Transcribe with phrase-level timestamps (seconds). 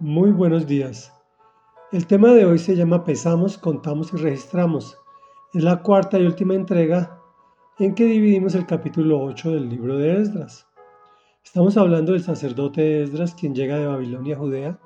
[0.00, 1.12] Muy buenos días.
[1.90, 4.96] El tema de hoy se llama Pesamos, contamos y registramos.
[5.52, 7.20] Es la cuarta y última entrega
[7.80, 10.68] en que dividimos el capítulo 8 del libro de Esdras.
[11.42, 14.78] Estamos hablando del sacerdote Esdras, quien llega de Babilonia a Judea,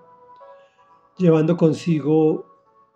[1.18, 2.46] llevando consigo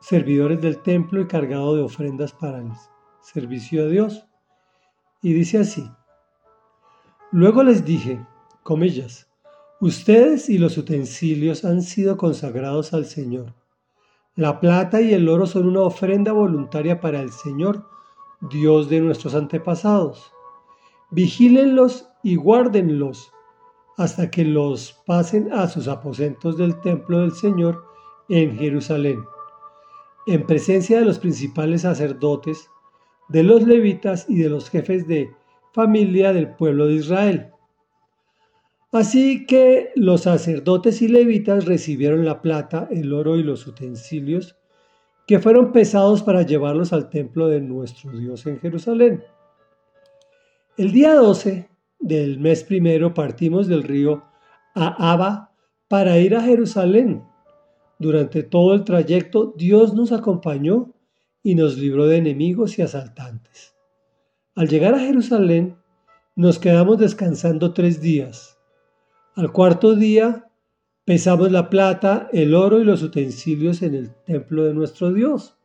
[0.01, 2.73] servidores del templo y cargado de ofrendas para el
[3.21, 4.27] servicio a Dios.
[5.21, 5.87] Y dice así,
[7.31, 8.27] Luego les dije,
[8.63, 9.29] comillas,
[9.81, 13.53] Ustedes y los utensilios han sido consagrados al Señor.
[14.35, 17.87] La plata y el oro son una ofrenda voluntaria para el Señor,
[18.41, 20.33] Dios de nuestros antepasados.
[21.11, 23.31] Vigílenlos y guárdenlos
[23.99, 27.85] hasta que los pasen a sus aposentos del templo del Señor
[28.31, 29.23] en Jerusalén,
[30.27, 32.71] en presencia de los principales sacerdotes,
[33.29, 35.35] de los levitas y de los jefes de
[35.75, 37.53] familia del pueblo de Israel
[38.97, 44.57] Así que los sacerdotes y levitas recibieron la plata, el oro y los utensilios
[45.27, 49.23] que fueron pesados para llevarlos al templo de nuestro Dios en Jerusalén.
[50.79, 54.25] El día 12 del mes primero partimos del río
[54.75, 55.53] Ahaba
[55.89, 57.23] para ir a Jerusalén.
[57.99, 60.95] Durante todo el trayecto Dios nos acompañó
[61.43, 63.75] y nos libró de enemigos y asaltantes.
[64.55, 65.77] Al llegar a Jerusalén
[66.35, 68.56] nos quedamos descansando tres días
[69.37, 70.51] al cuarto día
[71.05, 75.59] pesamos la plata, el oro y los utensilios en el templo de nuestro Dios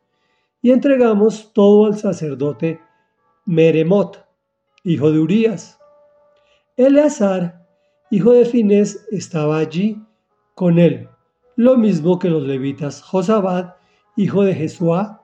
[0.61, 2.81] y entregamos todo al sacerdote
[3.45, 4.25] Meremot,
[4.83, 5.80] hijo de Urías.
[6.75, 7.66] Eleazar,
[8.11, 10.00] hijo de Finés, estaba allí
[10.53, 11.09] con él,
[11.56, 13.75] lo mismo que los levitas Josabad,
[14.17, 15.23] hijo de Jesuá,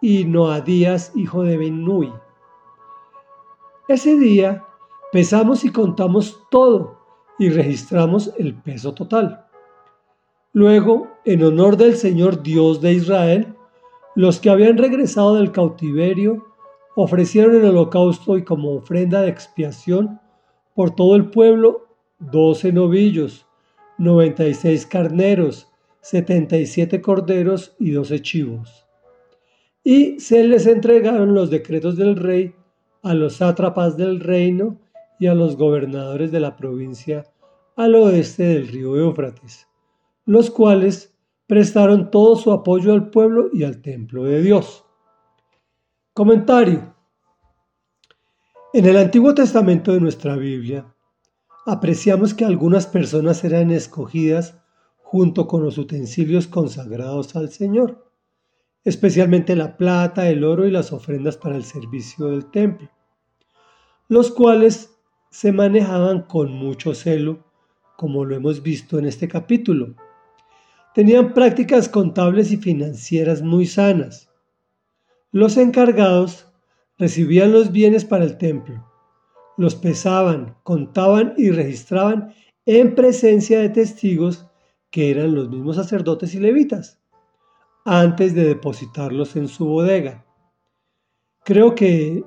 [0.00, 2.12] y Noadías, hijo de Benui.
[3.88, 4.64] Ese día
[5.12, 7.03] pesamos y contamos todo
[7.38, 9.46] y registramos el peso total.
[10.52, 13.54] Luego, en honor del Señor Dios de Israel,
[14.14, 16.46] los que habían regresado del cautiverio
[16.94, 20.20] ofrecieron el holocausto y como ofrenda de expiación
[20.74, 23.46] por todo el pueblo doce novillos,
[23.98, 25.68] noventa y seis carneros,
[26.00, 28.86] setenta y siete corderos y doce chivos.
[29.82, 32.54] Y se les entregaron los decretos del rey
[33.02, 34.78] a los sátrapas del reino
[35.18, 37.24] y a los gobernadores de la provincia
[37.76, 39.66] al oeste del río Éufrates,
[40.24, 41.14] los cuales
[41.46, 44.84] prestaron todo su apoyo al pueblo y al templo de Dios.
[46.12, 46.94] Comentario.
[48.72, 50.94] En el Antiguo Testamento de nuestra Biblia,
[51.66, 54.60] apreciamos que algunas personas eran escogidas
[55.02, 58.10] junto con los utensilios consagrados al Señor,
[58.84, 62.90] especialmente la plata, el oro y las ofrendas para el servicio del templo,
[64.08, 64.93] los cuales
[65.34, 67.44] se manejaban con mucho celo,
[67.96, 69.96] como lo hemos visto en este capítulo.
[70.94, 74.30] Tenían prácticas contables y financieras muy sanas.
[75.32, 76.46] Los encargados
[76.98, 78.88] recibían los bienes para el templo,
[79.56, 82.32] los pesaban, contaban y registraban
[82.64, 84.46] en presencia de testigos
[84.92, 87.00] que eran los mismos sacerdotes y levitas,
[87.84, 90.24] antes de depositarlos en su bodega.
[91.42, 92.22] Creo que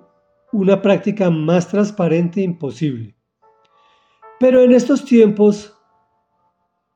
[0.52, 3.16] una práctica más transparente imposible.
[4.40, 5.76] Pero en estos tiempos,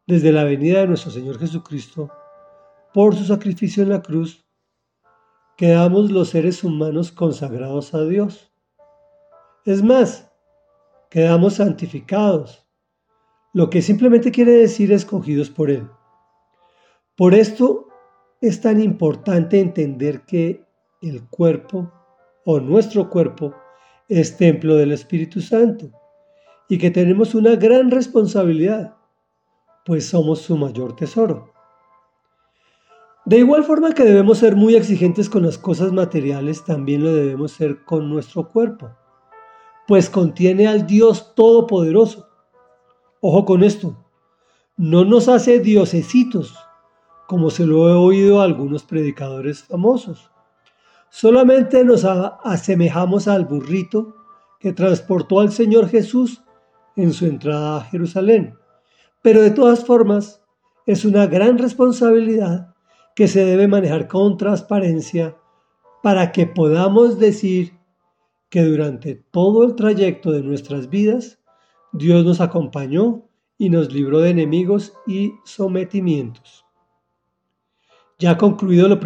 [0.08, 2.12] desde la venida de nuestro Señor Jesucristo,
[2.94, 4.46] por su sacrificio en la cruz,
[5.58, 8.54] quedamos los seres humanos consagrados a Dios.
[9.66, 10.32] Es más,
[11.10, 12.68] quedamos santificados,
[13.54, 15.90] lo que simplemente quiere decir escogidos por Él.
[17.18, 17.88] Por esto
[18.40, 20.66] es tan importante entender que
[21.02, 21.92] el cuerpo
[22.46, 23.54] o nuestro cuerpo
[24.08, 25.92] es templo del Espíritu Santo
[26.68, 28.96] y que tenemos una gran responsabilidad,
[29.86, 31.52] pues somos su mayor tesoro.
[33.26, 37.52] De igual forma que debemos ser muy exigentes con las cosas materiales, también lo debemos
[37.52, 38.90] ser con nuestro cuerpo,
[39.88, 42.28] pues contiene al Dios Todopoderoso.
[43.20, 44.04] Ojo con esto,
[44.76, 46.58] no nos hace diosesitos,
[47.28, 50.31] como se lo he oído a algunos predicadores famosos.
[51.12, 54.16] Solamente nos asemejamos al burrito
[54.62, 56.42] que transportó al Señor Jesús
[56.96, 58.56] en su entrada a Jerusalén.
[59.22, 60.42] Pero de todas formas,
[60.86, 62.74] es una gran responsabilidad
[63.14, 65.38] que se debe manejar con transparencia
[66.02, 67.74] para que podamos decir
[68.50, 71.40] que durante todo el trayecto de nuestras vidas,
[71.92, 73.28] Dios nos acompañó
[73.58, 76.66] y nos libró de enemigos y sometimientos.
[78.18, 78.98] Ya concluido lo,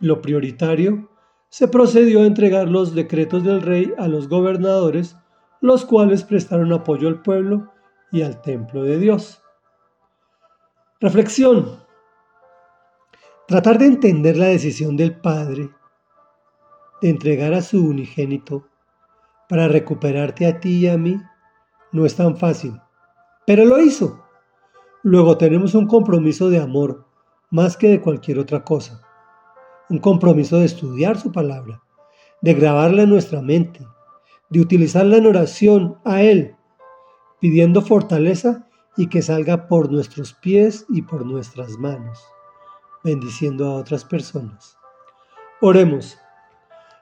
[0.00, 1.10] lo prioritario,
[1.54, 5.16] se procedió a entregar los decretos del rey a los gobernadores,
[5.60, 7.70] los cuales prestaron apoyo al pueblo
[8.10, 9.40] y al templo de Dios.
[10.98, 11.78] Reflexión.
[13.46, 15.70] Tratar de entender la decisión del Padre
[17.00, 18.66] de entregar a su unigénito
[19.48, 21.20] para recuperarte a ti y a mí
[21.92, 22.80] no es tan fácil,
[23.46, 24.24] pero lo hizo.
[25.04, 27.06] Luego tenemos un compromiso de amor
[27.50, 29.04] más que de cualquier otra cosa.
[29.90, 31.82] Un compromiso de estudiar su palabra,
[32.40, 33.86] de grabarla en nuestra mente,
[34.50, 36.56] de utilizarla en oración a Él,
[37.40, 42.22] pidiendo fortaleza y que salga por nuestros pies y por nuestras manos,
[43.02, 44.76] bendiciendo a otras personas.
[45.60, 46.18] Oremos.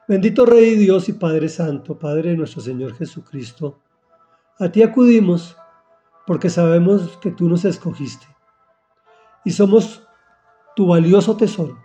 [0.09, 3.79] Bendito Rey Dios y Padre Santo, Padre de nuestro Señor Jesucristo,
[4.59, 5.57] a ti acudimos
[6.27, 8.27] porque sabemos que tú nos escogiste
[9.45, 10.07] y somos
[10.77, 11.79] tu valioso tesoro.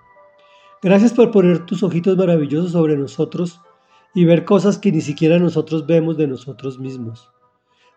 [0.83, 3.61] Gracias por poner tus ojitos maravillosos sobre nosotros
[4.13, 7.31] y ver cosas que ni siquiera nosotros vemos de nosotros mismos.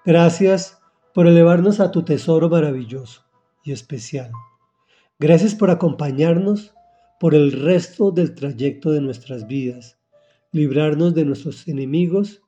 [0.04, 0.80] Gracias
[1.12, 3.24] por elevarnos a tu tesoro maravilloso
[3.64, 4.30] y especial.
[5.18, 6.72] Gracias por acompañarnos
[7.18, 9.98] por el resto del trayecto de nuestras vidas,
[10.50, 12.42] librarnos de nuestros enemigos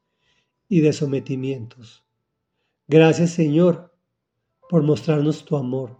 [0.66, 2.06] y de sometimientos.
[2.88, 3.94] Gracias Señor
[4.70, 5.98] por mostrarnos tu amor.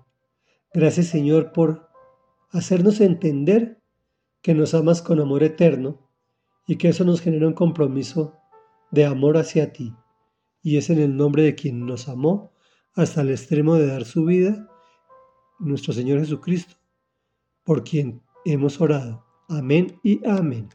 [0.73, 1.91] Gracias Señor por
[2.51, 3.82] hacernos entender
[4.43, 6.11] que nos amas con amor eterno
[6.67, 8.37] y que eso nos genera un compromiso
[8.91, 9.95] de amor hacia ti.
[10.63, 12.53] Y es en el nombre de quien nos amó
[12.95, 14.69] hasta el extremo de dar su vida,
[15.59, 16.75] nuestro Señor Jesucristo,
[17.65, 19.25] por quien hemos orado.
[19.49, 20.69] Amén y amén.